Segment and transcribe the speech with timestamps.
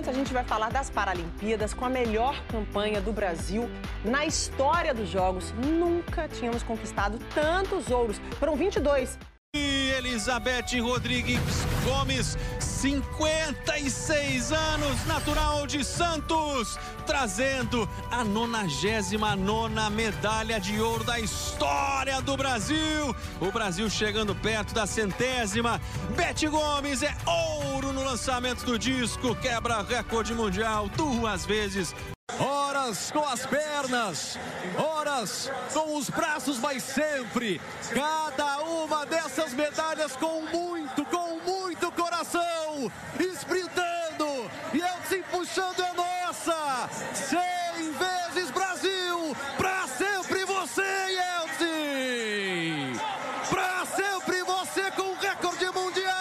[0.00, 3.70] antes a gente vai falar das Paralimpíadas com a melhor campanha do Brasil
[4.02, 5.52] na história dos Jogos.
[5.58, 8.18] Nunca tínhamos conquistado tantos ouros.
[8.38, 9.18] Foram 22.
[9.54, 12.38] E Elizabeth Rodrigues Gomes,
[12.80, 23.14] 56 anos, natural de Santos, trazendo a 99 medalha de ouro da história do Brasil.
[23.38, 25.78] O Brasil chegando perto da centésima.
[26.16, 31.94] Beth Gomes é ouro no lançamento do disco, quebra recorde mundial duas vezes
[32.38, 34.38] horas com as pernas,
[34.76, 37.60] horas com os braços, mas sempre
[37.92, 41.29] cada uma dessas medalhas com muito, com
[42.30, 46.88] muito coração, sprintando e assim puxando é nossa.
[47.14, 47.38] 100
[47.92, 50.82] vezes Brasil, pra sempre você,
[51.62, 52.92] Yeltsin!
[53.48, 56.14] Pra sempre você com recorde mundial!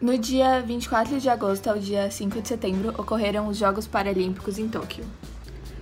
[0.00, 4.68] No dia 24 de agosto ao dia 5 de setembro ocorreram os Jogos Paralímpicos em
[4.68, 5.04] Tóquio.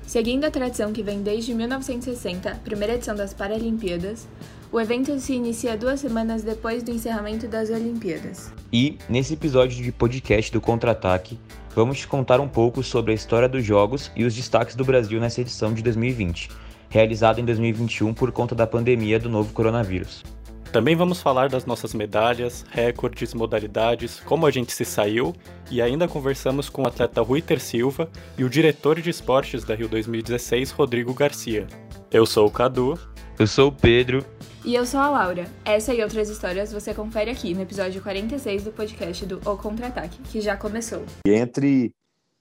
[0.07, 4.29] Seguindo a tradição que vem desde 1960, primeira edição das Paralimpíadas,
[4.75, 8.53] o evento se inicia duas semanas depois do encerramento das Olimpíadas.
[8.73, 11.39] E, nesse episódio de podcast do Contra-Ataque,
[11.77, 15.21] vamos te contar um pouco sobre a história dos Jogos e os destaques do Brasil
[15.21, 16.51] nessa edição de 2020,
[16.89, 20.25] realizada em 2021 por conta da pandemia do novo coronavírus.
[20.73, 25.33] Também vamos falar das nossas medalhas, recordes, modalidades, como a gente se saiu
[25.71, 29.87] e ainda conversamos com o atleta Ruiter Silva e o diretor de esportes da Rio
[29.87, 31.65] 2016, Rodrigo Garcia.
[32.11, 32.99] Eu sou o Cadu.
[33.39, 34.25] Eu sou o Pedro.
[34.65, 35.45] E eu sou a Laura.
[35.63, 40.23] Essa e outras histórias você confere aqui no episódio 46 do podcast do O Contra-Ataque,
[40.23, 41.05] que já começou.
[41.27, 41.95] E entre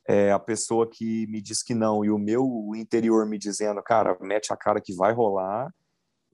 [0.07, 4.17] é, a pessoa que me diz que não e o meu interior me dizendo, cara,
[4.21, 5.69] mete a cara que vai rolar,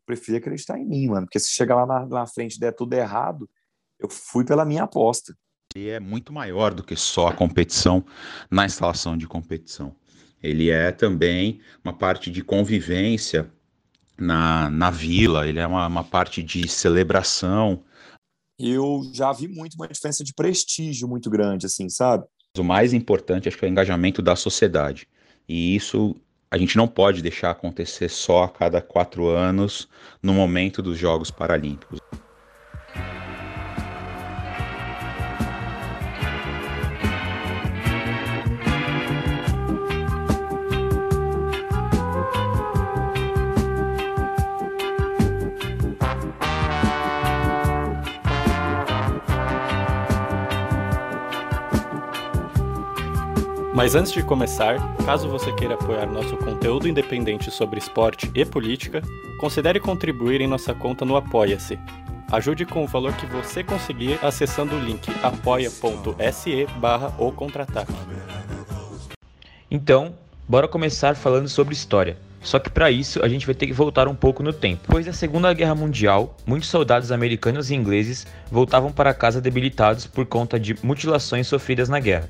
[0.05, 1.25] prefiro acreditar em mim, mano.
[1.25, 3.49] Porque se chegar lá na, na frente e der tudo errado,
[3.97, 5.35] eu fui pela minha aposta.
[5.75, 8.05] E é muito maior do que só a competição
[8.51, 9.95] na instalação de competição.
[10.41, 13.51] Ele é também uma parte de convivência
[14.19, 17.83] na, na vila, ele é uma, uma parte de celebração.
[18.57, 22.25] Eu já vi muito uma diferença de prestígio muito grande, assim, sabe?
[22.57, 25.07] O mais importante, acho que é o engajamento da sociedade.
[25.47, 26.15] E isso
[26.51, 29.87] a gente não pode deixar acontecer só a cada quatro anos
[30.21, 31.99] no momento dos Jogos Paralímpicos.
[53.89, 59.01] Mas antes de começar, caso você queira apoiar nosso conteúdo independente sobre esporte e política,
[59.39, 61.79] considere contribuir em nossa conta no Apoia-se.
[62.31, 67.91] Ajude com o valor que você conseguir acessando o link apoia.se barra o contra-ataque.
[69.71, 70.13] Então,
[70.47, 72.15] bora começar falando sobre história.
[72.43, 74.83] Só que para isso a gente vai ter que voltar um pouco no tempo.
[74.83, 80.27] Depois da Segunda Guerra Mundial, muitos soldados americanos e ingleses voltavam para casa debilitados por
[80.27, 82.29] conta de mutilações sofridas na guerra.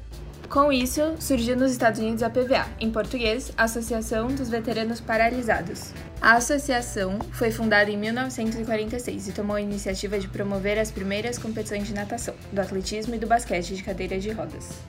[0.50, 5.94] Com isso, surgiu nos Estados Unidos a PVA, em português, Associação dos Veteranos Paralisados.
[6.20, 11.86] A associação foi fundada em 1946 e tomou a iniciativa de promover as primeiras competições
[11.86, 14.82] de natação, do atletismo e do basquete de cadeira de rodas.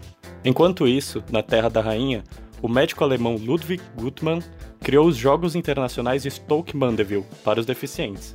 [0.42, 2.24] Enquanto isso, na Terra da Rainha,
[2.62, 4.42] o médico alemão Ludwig Guttmann
[4.80, 8.34] criou os Jogos Internacionais de Stoke Mandeville para os deficientes.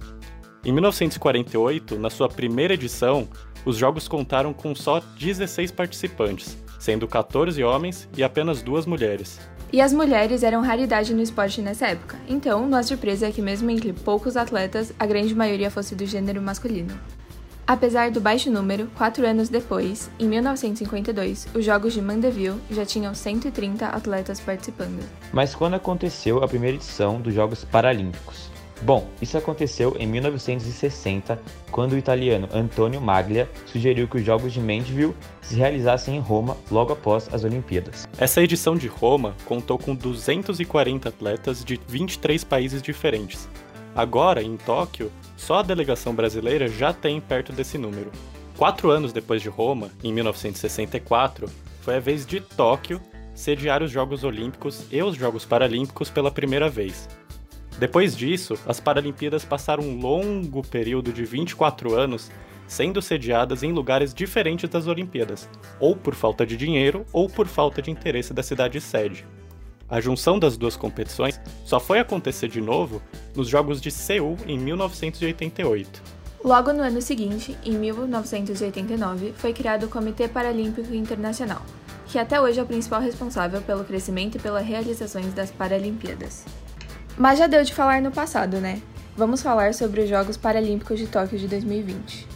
[0.64, 3.28] Em 1948, na sua primeira edição,
[3.66, 9.40] os jogos contaram com só 16 participantes, sendo 14 homens e apenas duas mulheres.
[9.74, 13.70] E as mulheres eram raridade no esporte nessa época, então não é surpresa que, mesmo
[13.72, 16.94] entre poucos atletas, a grande maioria fosse do gênero masculino.
[17.66, 23.16] Apesar do baixo número, quatro anos depois, em 1952, os Jogos de Mandeville já tinham
[23.16, 25.04] 130 atletas participando.
[25.34, 28.55] Mas quando aconteceu a primeira edição dos Jogos Paralímpicos?
[28.82, 31.42] Bom, isso aconteceu em 1960,
[31.72, 36.58] quando o italiano Antonio Maglia sugeriu que os Jogos de Mandeville se realizassem em Roma
[36.70, 38.08] logo após as Olimpíadas.
[38.18, 43.48] Essa edição de Roma contou com 240 atletas de 23 países diferentes.
[43.96, 48.12] Agora, em Tóquio, só a delegação brasileira já tem perto desse número.
[48.58, 51.50] Quatro anos depois de Roma, em 1964,
[51.82, 53.02] foi a vez de Tóquio
[53.34, 57.08] sediar os Jogos Olímpicos e os Jogos Paralímpicos pela primeira vez.
[57.78, 62.32] Depois disso, as Paralimpíadas passaram um longo período de 24 anos
[62.68, 65.48] sendo sediadas em lugares diferentes das Olimpíadas,
[65.80, 69.26] ou por falta de dinheiro ou por falta de interesse da cidade sede.
[69.88, 73.02] A junção das duas competições só foi acontecer de novo
[73.36, 76.02] nos Jogos de Seul em 1988.
[76.44, 81.62] Logo no ano seguinte, em 1989, foi criado o Comitê Paralímpico Internacional,
[82.08, 86.46] que até hoje é o principal responsável pelo crescimento e pelas realizações das Paralimpíadas.
[87.18, 88.82] Mas já deu de falar no passado, né?
[89.16, 92.28] Vamos falar sobre os Jogos Paralímpicos de Tóquio de 2020.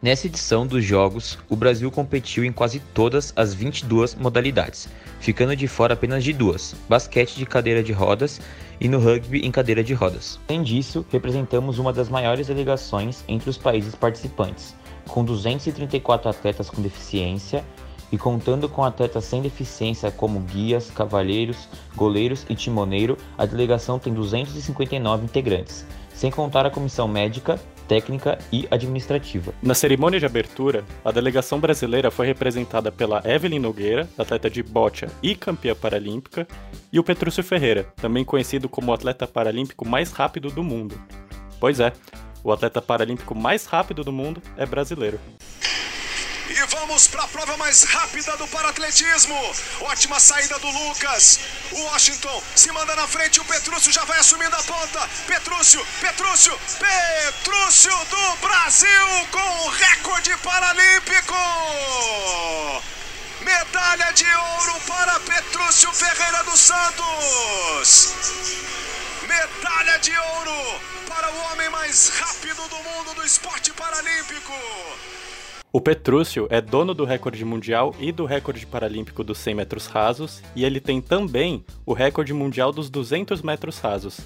[0.00, 4.88] Nessa edição dos Jogos, o Brasil competiu em quase todas as 22 modalidades,
[5.20, 8.40] ficando de fora apenas de duas: basquete de cadeira de rodas
[8.80, 10.40] e no rugby em cadeira de rodas.
[10.48, 14.74] Além disso, representamos uma das maiores delegações entre os países participantes,
[15.06, 17.62] com 234 atletas com deficiência
[18.10, 24.12] e contando com atletas sem deficiência como guias, cavalheiros, goleiros e timoneiro, a delegação tem
[24.12, 29.54] 259 integrantes, sem contar a comissão médica, técnica e administrativa.
[29.62, 35.08] Na cerimônia de abertura, a delegação brasileira foi representada pela Evelyn Nogueira, atleta de bocha
[35.22, 36.46] e campeã paralímpica,
[36.92, 41.00] e o Petrúcio Ferreira, também conhecido como o atleta paralímpico mais rápido do mundo.
[41.58, 41.92] Pois é,
[42.44, 45.18] o atleta paralímpico mais rápido do mundo é brasileiro.
[46.48, 49.34] E vamos para a prova mais rápida do paratletismo.
[49.80, 51.38] Ótima saída do Lucas.
[51.72, 53.38] O Washington se manda na frente.
[53.38, 55.08] O Petrúcio já vai assumindo a ponta.
[55.26, 61.34] Petrúcio, Petrúcio, Petrúcio do Brasil com recorde paralímpico.
[63.42, 68.12] Medalha de ouro para Petrúcio Ferreira dos Santos.
[69.22, 74.54] Medalha de ouro para o homem mais rápido do mundo do esporte paralímpico.
[75.70, 80.42] O Petrúcio é dono do recorde mundial e do recorde paralímpico dos 100 metros rasos,
[80.56, 84.18] e ele tem também o recorde mundial dos 200 metros rasos.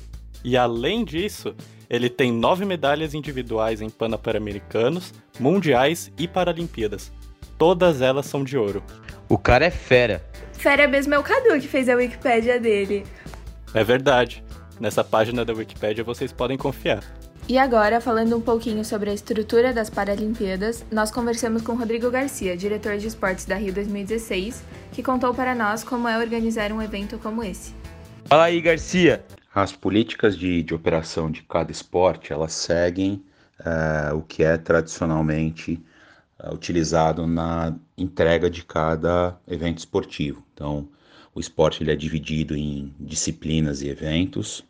[0.44, 1.53] E além disso,
[1.91, 7.11] ele tem nove medalhas individuais em Pan-Americanos, Mundiais e Paralimpíadas.
[7.59, 8.81] Todas elas são de ouro.
[9.29, 10.25] O cara é fera.
[10.53, 13.05] Fera mesmo é o Cadu que fez a Wikipédia dele.
[13.75, 14.44] É verdade.
[14.79, 17.03] Nessa página da Wikipédia vocês podem confiar.
[17.53, 22.57] E agora, falando um pouquinho sobre a estrutura das Paralimpíadas, nós conversamos com Rodrigo Garcia,
[22.57, 27.19] diretor de esportes da Rio 2016, que contou para nós como é organizar um evento
[27.19, 27.75] como esse.
[28.25, 29.23] Fala aí, Garcia!
[29.55, 33.23] As políticas de, de operação de cada esporte, elas seguem
[33.61, 35.79] uh, o que é tradicionalmente
[36.43, 40.43] uh, utilizado na entrega de cada evento esportivo.
[40.55, 40.89] Então,
[41.35, 44.65] o esporte ele é dividido em disciplinas e eventos,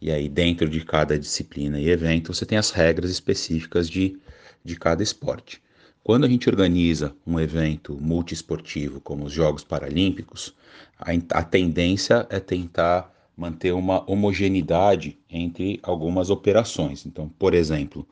[0.00, 4.18] e aí, dentro de cada disciplina e evento, você tem as regras específicas de,
[4.64, 5.62] de cada esporte.
[6.04, 10.54] Quando a gente organiza um evento multiesportivo, como os Jogos Paralímpicos,
[10.98, 17.04] a, a tendência é tentar manter uma homogeneidade entre algumas operações.
[17.04, 18.06] Então, por exemplo,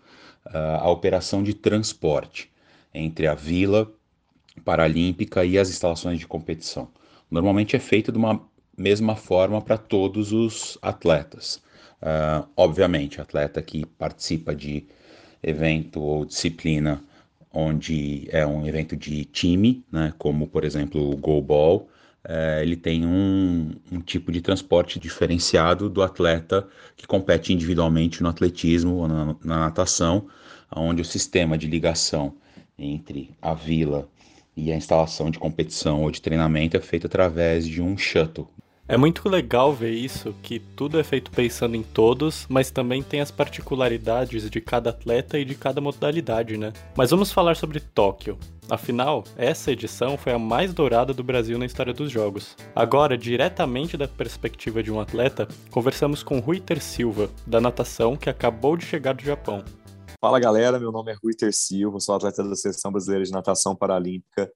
[0.45, 2.51] a operação de transporte
[2.93, 3.91] entre a vila
[4.65, 6.89] paralímpica e as instalações de competição.
[7.31, 8.41] Normalmente é feita de uma
[8.77, 11.63] mesma forma para todos os atletas.
[12.05, 14.85] Uh, obviamente, atleta que participa de
[15.43, 17.03] evento ou disciplina
[17.51, 21.89] onde é um evento de time, né, como por exemplo o goalball,
[22.27, 28.29] uh, ele tem um, um, tipo de transporte diferenciado do atleta que compete individualmente no
[28.29, 30.27] atletismo ou na, na natação,
[30.77, 32.35] onde o sistema de ligação
[32.79, 34.07] entre a vila
[34.55, 38.51] e a instalação de competição ou de treinamento é feito através de um shuttle,
[38.87, 43.21] é muito legal ver isso, que tudo é feito pensando em todos, mas também tem
[43.21, 46.71] as particularidades de cada atleta e de cada modalidade, né?
[46.95, 48.39] Mas vamos falar sobre Tóquio.
[48.69, 52.57] Afinal, essa edição foi a mais dourada do Brasil na história dos Jogos.
[52.75, 58.77] Agora, diretamente da perspectiva de um atleta, conversamos com Ruiter Silva, da natação, que acabou
[58.77, 59.65] de chegar do Japão.
[60.21, 64.51] Fala galera, meu nome é Ruiter Silva, sou atleta da Seleção Brasileira de Natação Paralímpica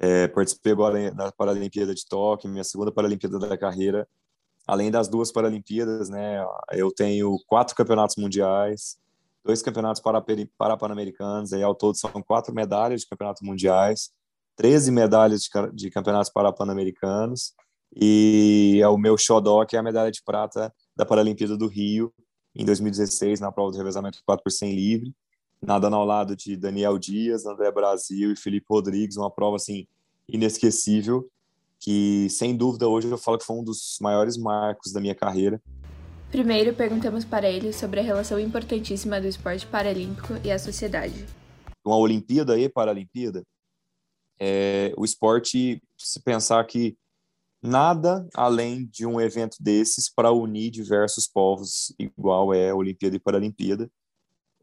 [0.00, 4.08] é, participei agora na Paralimpíada de Tóquio, minha segunda Paralimpíada da carreira.
[4.66, 6.42] Além das duas Paralimpíadas, né,
[6.72, 8.98] eu tenho quatro campeonatos mundiais,
[9.44, 10.02] dois campeonatos
[10.56, 14.10] para-pan-americanos, aí ao todo são quatro medalhas de campeonatos mundiais,
[14.56, 17.52] 13 medalhas de, de campeonatos para-pan-americanos,
[17.94, 22.12] e é o meu xodó, que é a medalha de prata da Paralimpíada do Rio,
[22.54, 25.14] em 2016, na prova do revezamento 4 por 100 livre
[25.62, 29.86] nadando ao lado de Daniel Dias, André Brasil e Felipe Rodrigues, uma prova assim
[30.28, 31.28] inesquecível,
[31.78, 35.60] que sem dúvida hoje eu falo que foi um dos maiores marcos da minha carreira.
[36.30, 41.26] Primeiro, perguntamos para ele sobre a relação importantíssima do esporte paralímpico e a sociedade.
[41.84, 43.42] Uma Olimpíada e Paralimpíada,
[44.38, 46.96] é, o esporte, se pensar que
[47.62, 53.20] nada além de um evento desses para unir diversos povos, igual é a Olimpíada e
[53.20, 53.90] Paralimpíada,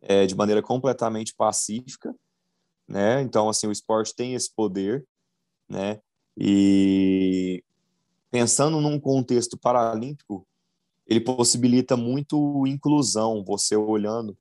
[0.02, 2.16] é, de maneira completamente pacífica,
[2.88, 3.22] né?
[3.22, 5.06] Então, assim, o esporte tem esse poder,
[5.68, 6.00] né?
[6.38, 7.64] E
[8.32, 10.46] pensando num contexto paralímpico,
[11.06, 14.38] ele possibilita muito inclusão, você olhando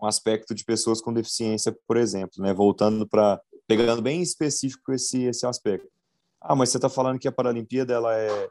[0.00, 2.52] um aspecto de pessoas com deficiência, por exemplo, né?
[2.52, 5.88] Voltando para pegando bem específico esse esse aspecto.
[6.40, 8.48] Ah, mas você está falando que a Paralimpíada ela é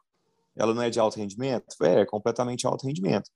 [0.56, 1.76] ela não é de alto rendimento?
[1.84, 3.30] É, é completamente alto rendimento.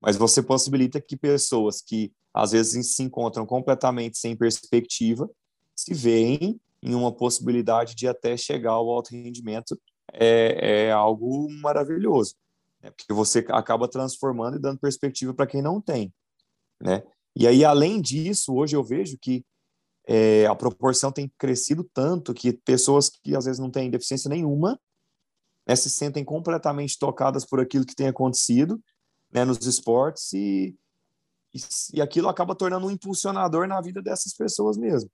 [0.00, 5.28] Mas você possibilita que pessoas que às vezes se encontram completamente sem perspectiva
[5.76, 9.78] se veem em uma possibilidade de até chegar ao alto rendimento
[10.12, 12.34] é, é algo maravilhoso,
[12.82, 12.90] né?
[12.90, 16.12] porque você acaba transformando e dando perspectiva para quem não tem,
[16.80, 17.02] né?
[17.36, 19.44] E aí, além disso, hoje eu vejo que
[20.06, 24.78] é, a proporção tem crescido tanto que pessoas que às vezes não têm deficiência nenhuma
[25.66, 28.80] né, se sentem completamente tocadas por aquilo que tem acontecido
[29.32, 30.74] né, nos esportes e,
[31.54, 31.60] e,
[31.94, 35.10] e, aquilo acaba tornando um impulsionador na vida dessas pessoas mesmo.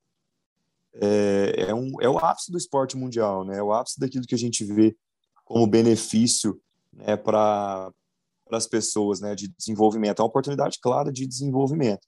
[0.93, 4.35] É, é, um, é o ápice do esporte mundial, né, é o ápice daquilo que
[4.35, 4.95] a gente vê
[5.45, 6.59] como benefício
[6.91, 7.91] né, para
[8.51, 10.19] as pessoas né, de desenvolvimento.
[10.19, 12.07] É uma oportunidade clara de desenvolvimento.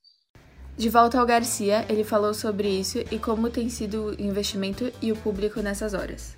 [0.77, 5.11] De volta ao Garcia, ele falou sobre isso e como tem sido o investimento e
[5.11, 6.37] o público nessas horas.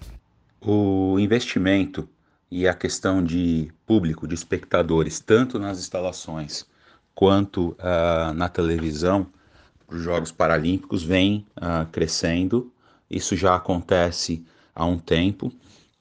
[0.59, 2.09] O investimento
[2.51, 6.65] e a questão de público, de espectadores, tanto nas instalações
[7.15, 9.25] quanto uh, na televisão,
[9.87, 12.71] para os Jogos Paralímpicos, vem uh, crescendo.
[13.09, 15.51] Isso já acontece há um tempo.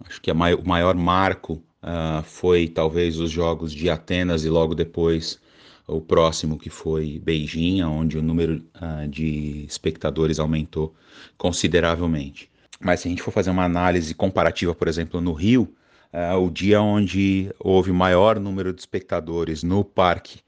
[0.05, 4.75] Acho que mai o maior marco uh, foi talvez os Jogos de Atenas e logo
[4.75, 5.39] depois
[5.87, 10.95] o próximo que foi Beijing, onde o número uh, de espectadores aumentou
[11.37, 12.51] consideravelmente.
[12.81, 15.73] Mas se a gente for fazer uma análise comparativa, por exemplo, no Rio,
[16.13, 20.41] uh, o dia onde houve o maior número de espectadores no Parque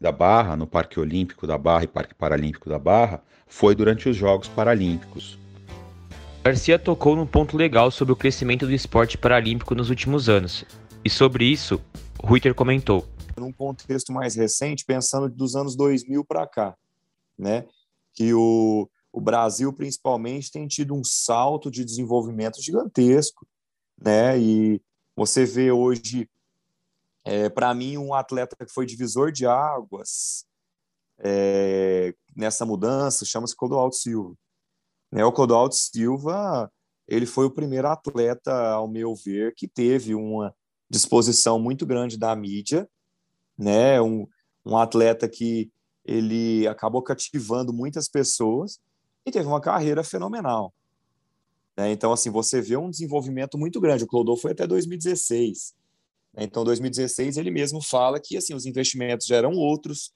[0.00, 4.16] da Barra, no Parque Olímpico da Barra e Parque Paralímpico da Barra, foi durante os
[4.16, 5.38] Jogos Paralímpicos.
[6.42, 10.64] Garcia tocou num ponto legal sobre o crescimento do esporte paralímpico nos últimos anos.
[11.04, 11.78] E sobre isso,
[12.22, 16.74] Ruiter comentou: num contexto mais recente, pensando dos anos 2000 para cá,
[17.38, 17.66] né?
[18.14, 23.46] Que o, o Brasil, principalmente, tem tido um salto de desenvolvimento gigantesco,
[24.00, 24.38] né?
[24.38, 24.80] E
[25.26, 26.28] você vê hoje,
[27.24, 30.46] é, para mim, um atleta que foi divisor de águas
[31.18, 34.34] é, nessa mudança chama-se Clodoaldo Silva.
[35.12, 35.24] Né?
[35.24, 36.72] O Clodoaldo Silva
[37.06, 40.54] ele foi o primeiro atleta, ao meu ver, que teve uma
[40.88, 42.88] disposição muito grande da mídia
[43.60, 44.00] né?
[44.00, 44.26] Um,
[44.64, 45.70] um atleta que
[46.02, 48.80] ele acabou cativando muitas pessoas
[49.26, 50.72] e teve uma carreira fenomenal.
[51.76, 51.92] Né?
[51.92, 54.04] Então, assim, você vê um desenvolvimento muito grande.
[54.04, 55.74] O Clodô foi até 2016.
[56.34, 56.44] Né?
[56.44, 60.12] Então, 2016 ele mesmo fala que assim os investimentos já eram outros.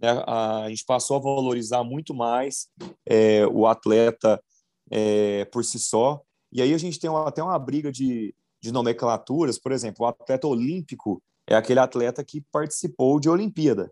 [0.00, 0.10] Né?
[0.26, 2.68] A gente passou a valorizar muito mais
[3.06, 4.42] é, o atleta
[4.90, 6.20] é, por si só.
[6.52, 9.58] E aí a gente tem uma, até uma briga de, de nomenclaturas.
[9.58, 13.90] Por exemplo, o atleta olímpico é aquele atleta que participou de Olimpíada.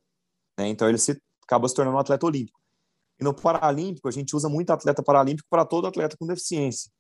[0.59, 0.69] Né?
[0.69, 2.61] Então ele se, acaba se tornando um atleta olímpico.
[3.21, 6.91] E no Paralímpico, a gente usa muito atleta paralímpico para todo atleta com deficiência.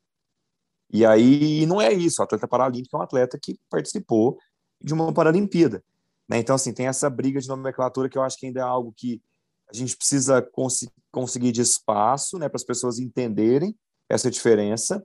[0.92, 2.20] E aí não é isso.
[2.20, 4.38] O atleta paralímpico é um atleta que participou
[4.80, 5.82] de uma Paralimpíada.
[6.28, 6.38] Né?
[6.38, 9.22] Então, assim, tem essa briga de nomenclatura que eu acho que ainda é algo que
[9.70, 13.76] a gente precisa cons conseguir de espaço né, para as pessoas entenderem
[14.08, 15.04] essa diferença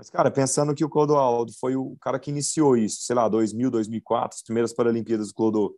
[0.00, 3.70] mas, cara, pensando que o Clodoaldo foi o cara que iniciou isso, sei lá, 2000,
[3.70, 5.76] 2004, as primeiras Paralimpíadas do Clodo.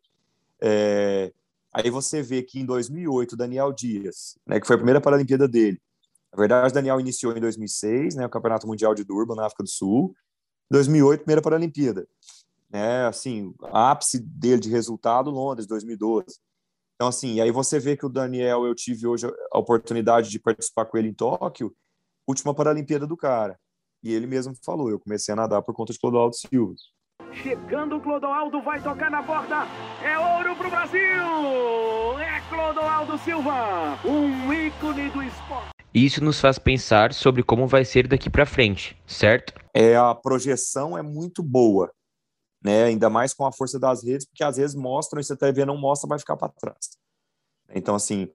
[0.60, 1.32] É...
[1.72, 5.82] Aí você vê que em 2008, Daniel Dias, né, que foi a primeira Paralimpíada dele.
[6.32, 9.68] Na verdade, Daniel iniciou em 2006, né, o Campeonato Mundial de Durban, na África do
[9.68, 10.14] Sul.
[10.70, 12.06] 2008, primeira Paralimpíada.
[12.70, 16.24] Né, assim, ápice dele de resultado, Londres, 2012.
[16.94, 20.86] Então, assim, aí você vê que o Daniel, eu tive hoje a oportunidade de participar
[20.86, 21.74] com ele em Tóquio,
[22.26, 23.58] última Paralimpíada do cara.
[24.02, 26.74] E ele mesmo falou: eu comecei a nadar por conta de Clodoaldo Silva.
[27.32, 29.66] Chegando o Clodoaldo, vai tocar na porta.
[30.02, 32.20] É ouro pro Brasil!
[32.20, 35.71] É Clodoaldo Silva, um ícone do esporte.
[35.94, 39.52] Isso nos faz pensar sobre como vai ser daqui para frente, certo?
[39.74, 41.92] É, a projeção é muito boa,
[42.64, 42.84] né?
[42.84, 45.66] Ainda mais com a força das redes, porque às vezes mostram e se a TV
[45.66, 46.96] não mostra, vai ficar para trás.
[47.74, 48.28] Então, assim,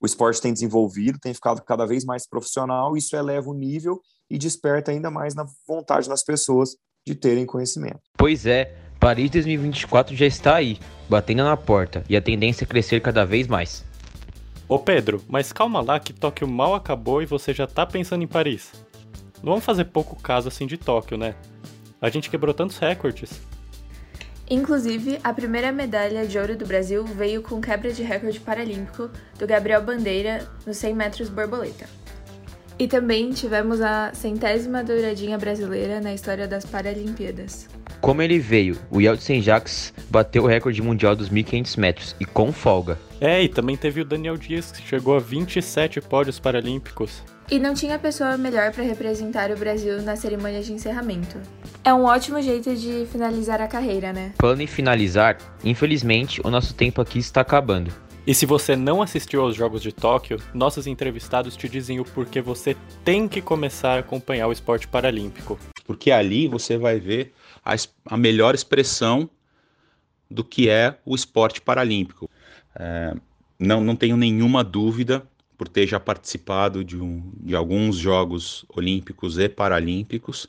[0.00, 4.36] o esporte tem desenvolvido, tem ficado cada vez mais profissional, isso eleva o nível e
[4.36, 6.76] desperta ainda mais na vontade das pessoas
[7.06, 8.00] de terem conhecimento.
[8.16, 10.78] Pois é, Paris 2024 já está aí,
[11.08, 13.88] batendo na porta, e a tendência é crescer cada vez mais.
[14.70, 18.28] Ô Pedro, mas calma lá que Tóquio mal acabou e você já tá pensando em
[18.28, 18.70] Paris.
[19.42, 21.34] Não vamos fazer pouco caso assim de Tóquio, né?
[22.00, 23.40] A gente quebrou tantos recordes.
[24.48, 29.44] Inclusive, a primeira medalha de ouro do Brasil veio com quebra de recorde paralímpico do
[29.44, 31.88] Gabriel Bandeira nos 100 metros borboleta.
[32.78, 37.68] E também tivemos a centésima douradinha brasileira na história das Paralimpíadas.
[38.00, 42.50] Como ele veio, o Yeltsin Jacques bateu o recorde mundial dos 1.500 metros e com
[42.50, 42.98] folga.
[43.20, 47.22] É, e também teve o Daniel Dias, que chegou a 27 pódios paralímpicos.
[47.50, 51.36] E não tinha pessoa melhor para representar o Brasil na cerimônia de encerramento.
[51.84, 54.32] É um ótimo jeito de finalizar a carreira, né?
[54.40, 57.92] Falando em finalizar, infelizmente o nosso tempo aqui está acabando.
[58.26, 62.40] E se você não assistiu aos Jogos de Tóquio, nossos entrevistados te dizem o porquê
[62.40, 65.58] você tem que começar a acompanhar o esporte paralímpico.
[65.90, 67.74] Porque ali você vai ver a,
[68.06, 69.28] a melhor expressão
[70.30, 72.30] do que é o esporte paralímpico.
[72.76, 73.12] É,
[73.58, 75.26] não, não tenho nenhuma dúvida,
[75.58, 80.46] por ter já participado de, um, de alguns Jogos Olímpicos e Paralímpicos,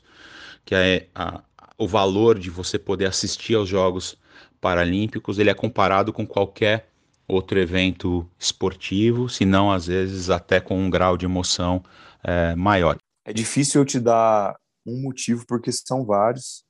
[0.64, 1.42] que é a,
[1.76, 4.16] o valor de você poder assistir aos Jogos
[4.60, 6.88] Paralímpicos, ele é comparado com qualquer
[7.26, 11.82] outro evento esportivo, se não às vezes até com um grau de emoção
[12.22, 12.96] é, maior.
[13.24, 14.54] É difícil eu te dar
[14.86, 16.64] um motivo, porque são vários,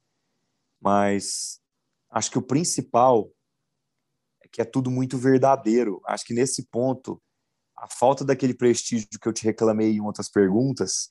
[0.81, 1.61] mas
[2.11, 3.31] acho que o principal
[4.43, 6.01] é que é tudo muito verdadeiro.
[6.07, 7.21] Acho que nesse ponto,
[7.77, 11.11] a falta daquele prestígio que eu te reclamei em outras perguntas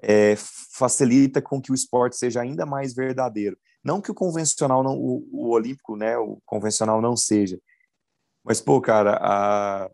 [0.00, 3.58] é, facilita com que o esporte seja ainda mais verdadeiro.
[3.82, 7.58] Não que o convencional, não, o, o olímpico, né, o convencional não seja,
[8.46, 9.90] mas, pô, cara, a,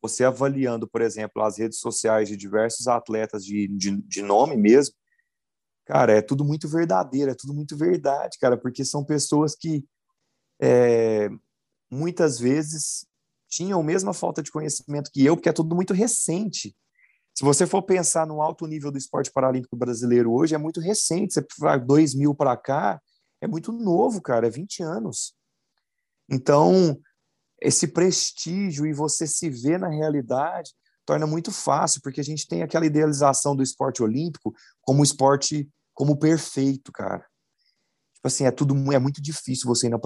[0.00, 4.94] você avaliando, por exemplo, as redes sociais de diversos atletas de, de, de nome mesmo,
[5.84, 9.84] cara, é tudo muito verdadeiro, é tudo muito verdade, cara, porque são pessoas que
[10.60, 11.28] é,
[11.90, 13.06] muitas vezes
[13.48, 16.74] tinham a mesma falta de conhecimento que eu, porque é tudo muito recente.
[17.34, 21.34] Se você for pensar no alto nível do esporte paralímpico brasileiro hoje, é muito recente.
[21.34, 23.00] Você vai 2000 para cá,
[23.40, 25.34] é muito novo, cara, é 20 anos.
[26.30, 26.98] Então,
[27.60, 30.72] esse prestígio e você se ver na realidade
[31.12, 36.16] torna muito fácil, porque a gente tem aquela idealização do esporte olímpico como esporte como
[36.16, 37.26] perfeito, cara.
[38.14, 39.98] Tipo assim, é tudo é muito difícil você ir na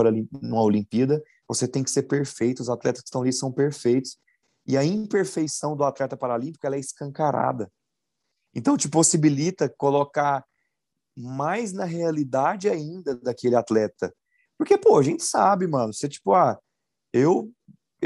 [0.43, 4.19] numa Olimpíada, você tem que ser perfeito, os atletas que estão ali são perfeitos.
[4.67, 7.71] E a imperfeição do atleta paralímpico ela é escancarada.
[8.53, 10.45] Então te possibilita colocar
[11.17, 14.13] mais na realidade ainda daquele atleta.
[14.59, 16.59] Porque, pô, a gente sabe, mano, você tipo, ah,
[17.13, 17.53] eu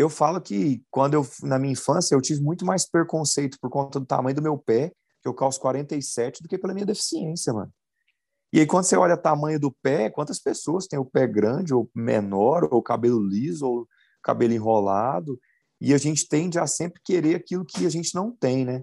[0.01, 4.01] eu falo que quando eu na minha infância eu tive muito mais preconceito por conta
[4.01, 7.71] do tamanho do meu pé, que eu calço 47, do que pela minha deficiência, mano.
[8.51, 11.75] E aí quando você olha o tamanho do pé, quantas pessoas têm o pé grande
[11.75, 13.89] ou menor, ou cabelo liso, ou
[14.23, 15.39] cabelo enrolado,
[15.79, 18.83] e a gente tende a sempre querer aquilo que a gente não tem, né?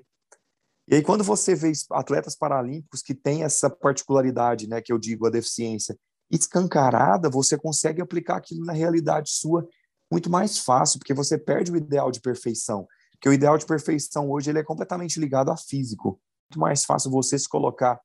[0.87, 5.25] E aí quando você vê atletas paralímpicos que têm essa particularidade, né, que eu digo
[5.25, 5.97] a deficiência,
[6.29, 9.67] escancarada, você consegue aplicar aquilo na realidade sua
[10.11, 12.87] muito mais fácil, porque você perde o ideal de perfeição.
[13.11, 16.19] Porque o ideal de perfeição hoje ele é completamente ligado a físico.
[16.49, 17.99] Muito mais fácil você se colocar,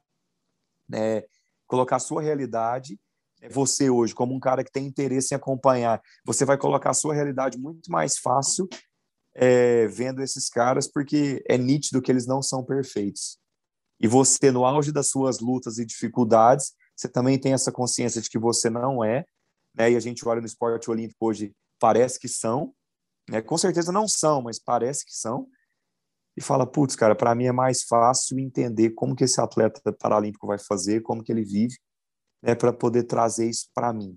[0.88, 1.22] né,
[1.66, 2.98] colocar a sua realidade.
[3.40, 6.94] É você hoje, como um cara que tem interesse em acompanhar, você vai colocar a
[6.94, 8.68] sua realidade muito mais fácil
[9.34, 13.38] é, vendo esses caras, porque é nítido que eles não são perfeitos.
[14.00, 18.28] E você, no auge das suas lutas e dificuldades, você também tem essa consciência de
[18.28, 19.24] que você não é,
[19.74, 19.92] né?
[19.92, 22.72] E a gente olha no esporte olímpico hoje, parece que são,
[23.28, 23.42] né?
[23.42, 25.48] com certeza não são, mas parece que são,
[26.36, 30.46] e fala, putz, cara, para mim é mais fácil entender como que esse atleta paralímpico
[30.46, 31.74] vai fazer, como que ele vive,
[32.40, 34.16] né, para poder trazer isso para mim.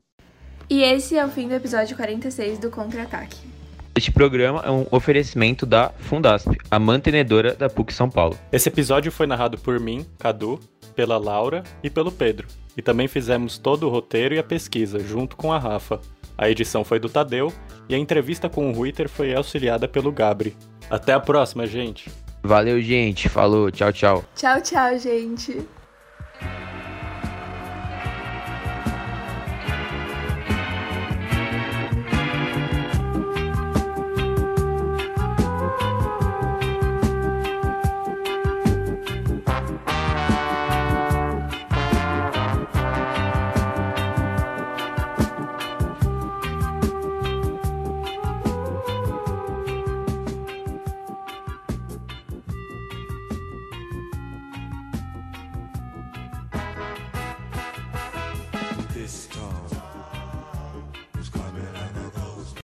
[0.70, 3.38] E esse é o fim do episódio 46 do Contra-Ataque.
[3.96, 8.38] Este programa é um oferecimento da Fundasp, a mantenedora da PUC São Paulo.
[8.52, 10.60] Esse episódio foi narrado por mim, Cadu,
[10.96, 12.48] pela Laura e pelo Pedro.
[12.78, 16.02] E também fizemos todo o roteiro e a pesquisa, junto com a Rafa.
[16.38, 17.52] A edição foi do Tadeu
[17.88, 20.56] e a entrevista com o Ruiter foi auxiliada pelo Gabri.
[20.90, 22.12] Até a próxima, gente!
[22.46, 23.28] Valeu, gente.
[23.28, 23.72] Falou.
[23.72, 24.24] Tchau, tchau.
[24.36, 25.66] Tchau, tchau, gente.